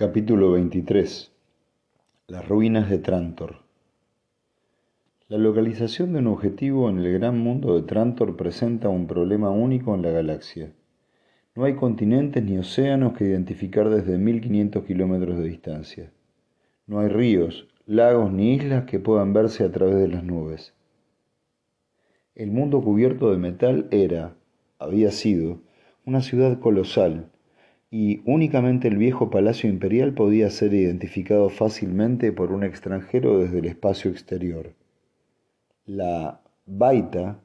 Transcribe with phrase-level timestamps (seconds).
[0.00, 1.30] Capítulo 23
[2.28, 3.56] Las ruinas de Trantor
[5.28, 9.94] La localización de un objetivo en el gran mundo de Trantor presenta un problema único
[9.94, 10.72] en la galaxia.
[11.54, 16.10] No hay continentes ni océanos que identificar desde 1500 kilómetros de distancia.
[16.86, 20.72] No hay ríos, lagos ni islas que puedan verse a través de las nubes.
[22.34, 24.34] El mundo cubierto de metal era,
[24.78, 25.60] había sido,
[26.06, 27.26] una ciudad colosal,
[27.90, 33.66] y únicamente el viejo palacio imperial podía ser identificado fácilmente por un extranjero desde el
[33.66, 34.74] espacio exterior.
[35.86, 37.40] La Baita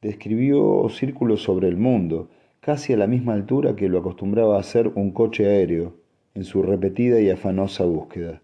[0.00, 4.88] describió círculos sobre el mundo, casi a la misma altura que lo acostumbraba a hacer
[4.88, 5.96] un coche aéreo,
[6.34, 8.40] en su repetida y afanosa búsqueda.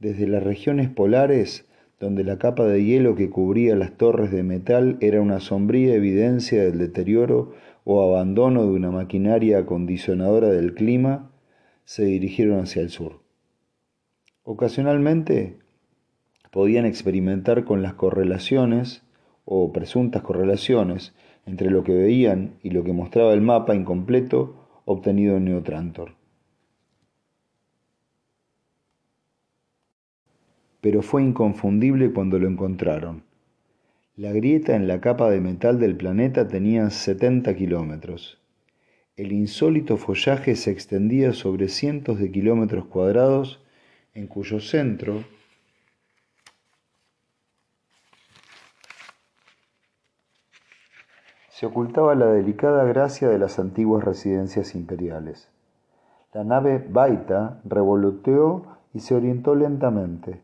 [0.00, 1.68] Desde las regiones polares,
[2.00, 6.62] donde la capa de hielo que cubría las torres de metal era una sombría evidencia
[6.64, 7.52] del deterioro
[7.90, 11.30] o abandono de una maquinaria acondicionadora del clima,
[11.86, 13.22] se dirigieron hacia el sur.
[14.42, 15.56] Ocasionalmente
[16.50, 19.06] podían experimentar con las correlaciones
[19.46, 21.14] o presuntas correlaciones
[21.46, 26.12] entre lo que veían y lo que mostraba el mapa incompleto obtenido en Neotrantor.
[30.82, 33.27] Pero fue inconfundible cuando lo encontraron.
[34.18, 38.42] La grieta en la capa de metal del planeta tenía 70 kilómetros.
[39.14, 43.64] El insólito follaje se extendía sobre cientos de kilómetros cuadrados,
[44.14, 45.22] en cuyo centro
[51.50, 55.48] se ocultaba la delicada gracia de las antiguas residencias imperiales.
[56.34, 60.40] La nave Baita revoloteó y se orientó lentamente.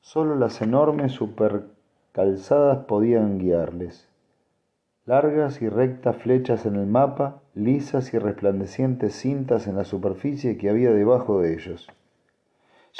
[0.00, 1.73] Solo las enormes super
[2.14, 4.08] calzadas podían guiarles.
[5.04, 10.70] Largas y rectas flechas en el mapa, lisas y resplandecientes cintas en la superficie que
[10.70, 11.88] había debajo de ellos.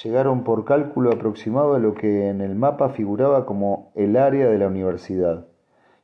[0.02, 4.58] Llegaron por cálculo aproximado a lo que en el mapa figuraba como el área de
[4.58, 5.46] la universidad,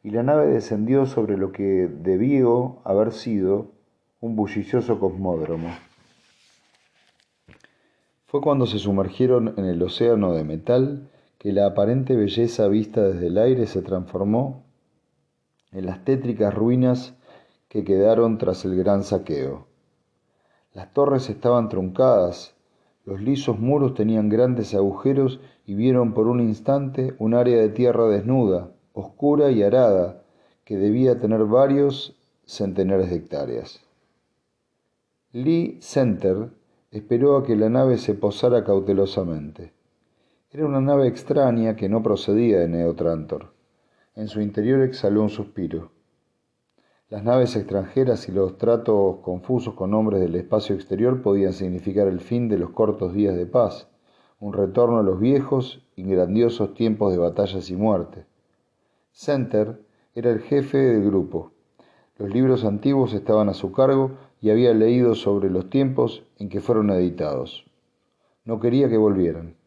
[0.05, 3.73] y la nave descendió sobre lo que debió haber sido
[4.21, 5.71] un bullicioso cosmódromo.
[8.27, 11.09] Fue cuando se sumergieron en el océano de metal
[11.41, 14.63] que la aparente belleza vista desde el aire se transformó
[15.73, 17.15] en las tétricas ruinas
[17.71, 19.67] que quedaron tras el gran saqueo.
[20.75, 22.55] Las torres estaban truncadas,
[23.07, 28.07] los lisos muros tenían grandes agujeros y vieron por un instante un área de tierra
[28.07, 30.23] desnuda, oscura y arada,
[30.65, 33.81] que debía tener varios centenares de hectáreas.
[35.33, 36.51] Lee Center
[36.91, 39.80] esperó a que la nave se posara cautelosamente.
[40.53, 43.53] Era una nave extraña que no procedía de Neotrantor.
[44.17, 45.93] En su interior exhaló un suspiro.
[47.09, 52.19] Las naves extranjeras y los tratos confusos con hombres del espacio exterior podían significar el
[52.19, 53.87] fin de los cortos días de paz,
[54.41, 58.27] un retorno a los viejos y grandiosos tiempos de batallas y muerte.
[59.13, 59.81] Center
[60.17, 61.53] era el jefe del grupo.
[62.19, 66.61] Los libros antiguos estaban a su cargo y había leído sobre los tiempos en que
[66.61, 67.71] fueron editados.
[68.45, 69.60] No quería que volvieran.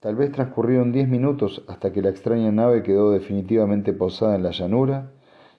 [0.00, 4.50] Tal vez transcurrieron diez minutos hasta que la extraña nave quedó definitivamente posada en la
[4.50, 5.12] llanura,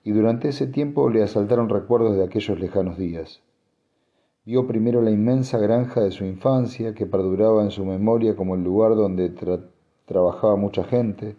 [0.04, 3.44] y durante ese tiempo le asaltaron recuerdos de aquellos lejanos días.
[4.44, 8.64] Vio primero la inmensa granja de su infancia, que perduraba en su memoria como el
[8.64, 9.32] lugar donde
[10.06, 11.36] trabajaba mucha gente.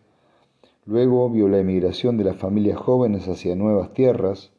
[0.86, 4.52] Luego vio la emigración de las familias jóvenes hacia nuevas tierras.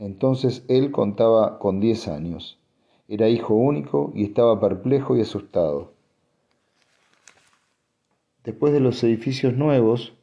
[0.00, 2.58] Entonces él contaba con diez años.
[3.06, 5.95] Era hijo único y estaba perplejo y asustado.
[8.46, 10.14] Después de los edificios nuevos,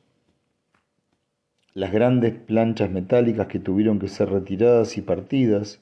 [1.73, 5.81] las grandes planchas metálicas que tuvieron que ser retiradas y partidas,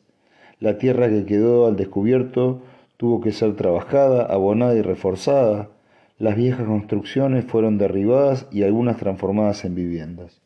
[0.59, 2.63] la tierra que quedó al descubierto
[2.97, 5.69] tuvo que ser trabajada, abonada y reforzada,
[6.17, 10.41] las viejas construcciones fueron derribadas y algunas transformadas en viviendas.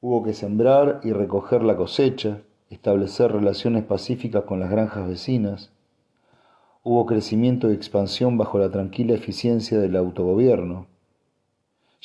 [0.00, 5.70] Hubo que sembrar y recoger la cosecha, establecer relaciones pacíficas con las granjas vecinas,
[6.90, 10.86] Hubo crecimiento y expansión bajo la tranquila eficiencia del autogobierno.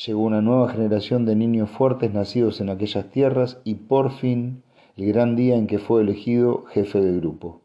[0.06, 4.62] Llegó una nueva generación de niños fuertes nacidos en aquellas tierras y por fin
[4.98, 7.62] el gran día en que fue elegido jefe del grupo.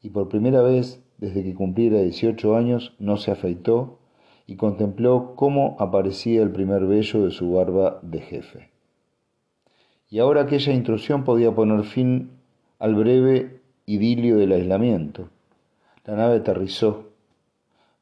[0.00, 3.98] Y por primera vez, desde que cumpliera 18 años, no se afeitó
[4.46, 8.70] y contempló cómo aparecía el primer vello de su barba de jefe.
[10.08, 12.30] Y ahora aquella intrusión podía poner fin
[12.78, 15.30] al breve idilio del aislamiento.
[16.06, 17.04] La nave aterrizó.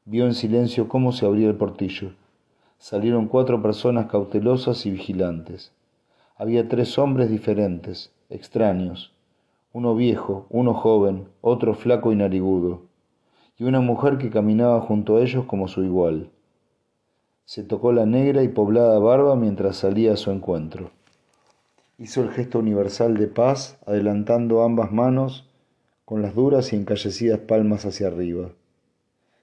[0.03, 2.11] Vio en silencio cómo se abría el portillo.
[2.77, 5.71] Salieron cuatro personas cautelosas y vigilantes.
[6.35, 9.13] Había tres hombres diferentes, extraños.
[9.71, 12.81] uno viejo, uno joven, otro flaco y narigudo,
[13.57, 16.29] y una mujer que caminaba junto a ellos como su igual.
[17.45, 20.91] Se tocó la negra y poblada barba mientras salía a su encuentro.
[21.97, 25.47] Hizo el gesto universal de paz, adelantando ambas manos
[26.05, 28.53] con las duras y encallecidas palmas hacia arriba.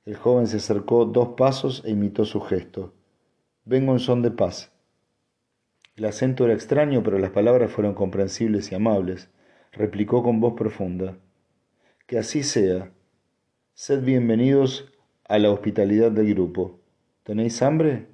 [0.04, 2.94] El joven se acercó dos pasos e imitó su gesto.
[3.64, 4.72] Vengo en son de paz.
[5.96, 9.28] El acento era extraño, pero las palabras fueron comprensibles y amables
[9.72, 11.18] replicó con voz profunda.
[12.06, 12.90] Que así sea.
[13.74, 14.92] Sed bienvenidos
[15.24, 16.80] a la hospitalidad del grupo.
[17.22, 18.08] ¿Tenéis hambre?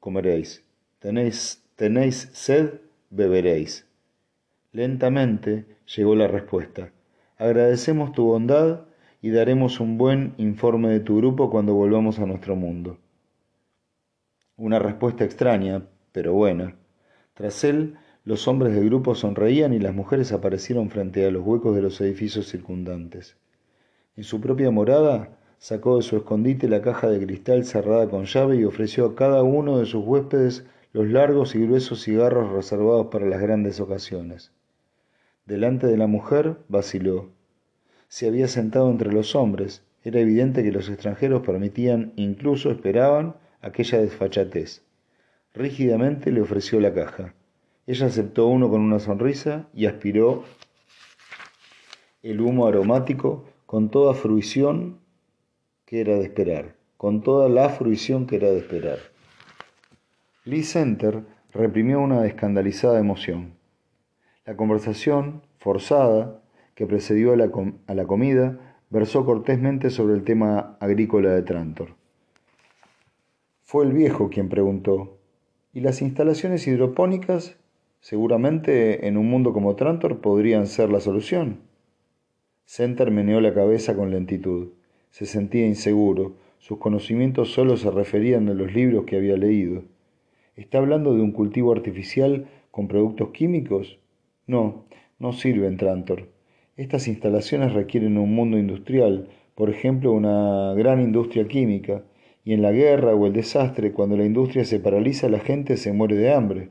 [0.00, 0.64] Comeréis.
[0.98, 2.80] ¿Tenéis, tenéis sed?
[3.10, 3.86] Beberéis.
[4.72, 5.64] Lentamente
[5.96, 6.92] llegó la respuesta.
[7.38, 8.80] Agradecemos tu bondad
[9.22, 12.98] y daremos un buen informe de tu grupo cuando volvamos a nuestro mundo.
[14.56, 16.74] Una respuesta extraña, pero buena.
[17.34, 17.94] Tras él,
[18.24, 22.00] los hombres del grupo sonreían y las mujeres aparecieron frente a los huecos de los
[22.00, 23.36] edificios circundantes.
[24.16, 28.56] En su propia morada, sacó de su escondite la caja de cristal cerrada con llave
[28.56, 33.26] y ofreció a cada uno de sus huéspedes los largos y gruesos cigarros reservados para
[33.26, 34.50] las grandes ocasiones.
[35.48, 37.30] Delante de la mujer vaciló.
[38.08, 39.82] Se había sentado entre los hombres.
[40.04, 44.82] Era evidente que los extranjeros permitían, incluso esperaban, aquella desfachatez.
[45.54, 47.32] Rígidamente le ofreció la caja.
[47.86, 50.44] Ella aceptó uno con una sonrisa y aspiró
[52.22, 54.98] el humo aromático con toda fruición
[55.86, 58.98] que era de esperar, con toda la fruición que era de esperar.
[60.44, 61.22] Lee Center
[61.54, 63.57] reprimió una escandalizada emoción.
[64.48, 66.40] La conversación, forzada,
[66.74, 67.52] que precedió a la,
[67.86, 71.90] a la comida, versó cortésmente sobre el tema agrícola de Trantor.
[73.62, 75.18] Fue el viejo quien preguntó,
[75.74, 77.58] ¿y las instalaciones hidropónicas
[78.00, 81.60] Seguramente en un mundo como Trantor podrían ser la solución.
[82.64, 84.68] Center meneó la cabeza con lentitud.
[85.10, 86.36] Se sentía inseguro.
[86.58, 89.82] Sus conocimientos solo se referían a los libros que había leído.
[90.56, 93.98] ¿Está hablando de un cultivo artificial con productos químicos?
[94.48, 94.86] No,
[95.18, 96.30] no sirve en Trantor.
[96.78, 102.02] Estas instalaciones requieren un mundo industrial, por ejemplo, una gran industria química,
[102.46, 105.92] y en la guerra o el desastre, cuando la industria se paraliza, la gente se
[105.92, 106.70] muere de hambre.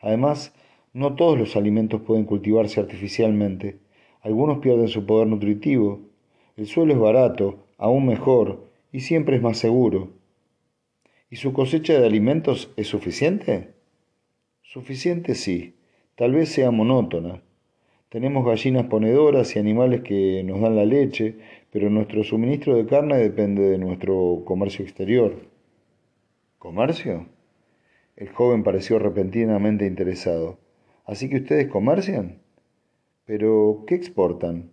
[0.00, 0.54] Además,
[0.94, 3.76] no todos los alimentos pueden cultivarse artificialmente.
[4.22, 6.00] Algunos pierden su poder nutritivo.
[6.56, 10.08] El suelo es barato, aún mejor, y siempre es más seguro.
[11.28, 13.74] ¿Y su cosecha de alimentos es suficiente?
[14.62, 15.74] Suficiente sí,
[16.18, 17.40] tal vez sea monótona.
[18.08, 21.36] Tenemos gallinas ponedoras y animales que nos dan la leche,
[21.70, 25.36] pero nuestro suministro de carne depende de nuestro comercio exterior.
[26.58, 27.26] ¿Comercio?
[28.16, 30.58] El joven pareció repentinamente interesado.
[31.04, 32.40] Así que ustedes comercian.
[33.24, 34.72] Pero, ¿qué exportan?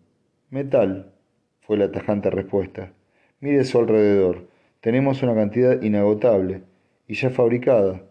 [0.49, 1.13] Metal,
[1.59, 2.91] fue la tajante respuesta.
[3.39, 4.47] Mire su alrededor.
[4.81, 6.63] Tenemos una cantidad inagotable
[7.07, 8.01] y ya fabricada.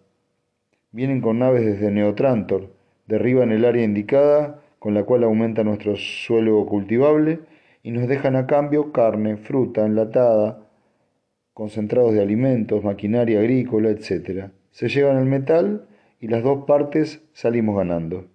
[0.92, 2.73] Vienen con naves desde Neotrantor,
[3.06, 7.40] derriban el área indicada, con la cual aumenta nuestro suelo cultivable,
[7.82, 10.64] y nos dejan a cambio carne, fruta, enlatada,
[11.52, 14.50] concentrados de alimentos, maquinaria agrícola, etc.
[14.70, 15.86] Se llevan el metal
[16.20, 18.26] y las dos partes salimos ganando.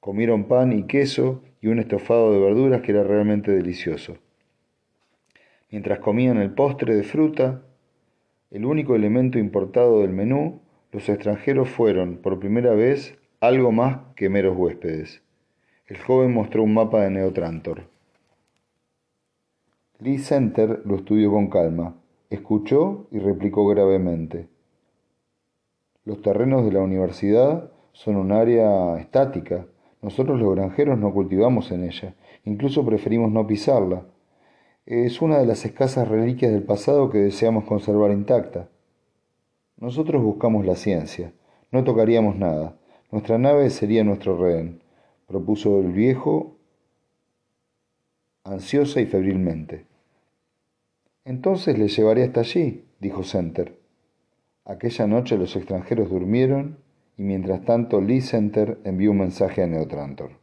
[0.00, 4.16] Comieron pan y queso y un estofado de verduras que era realmente delicioso.
[5.70, 7.62] Mientras comían el postre de fruta,
[8.50, 10.60] el único elemento importado del menú,
[10.92, 15.20] los extranjeros fueron, por primera vez, algo más que meros huéspedes.
[15.88, 17.82] El joven mostró un mapa de Neotrantor.
[19.98, 21.96] Lee Center lo estudió con calma,
[22.30, 24.46] escuchó y replicó gravemente.
[26.04, 29.66] Los terrenos de la universidad son un área estática.
[30.02, 34.04] Nosotros los granjeros no cultivamos en ella, incluso preferimos no pisarla.
[34.86, 38.68] Es una de las escasas reliquias del pasado que deseamos conservar intacta.
[39.78, 41.32] Nosotros buscamos la ciencia,
[41.72, 42.76] no tocaríamos nada.
[43.12, 44.80] Nuestra nave sería nuestro rehén,
[45.26, 46.56] propuso el viejo
[48.42, 49.84] ansiosa y febrilmente.
[51.26, 53.78] Entonces le llevaré hasta allí, dijo Center.
[54.64, 56.78] Aquella noche los extranjeros durmieron
[57.18, 60.41] y mientras tanto Lee Center envió un mensaje a Neotrantor.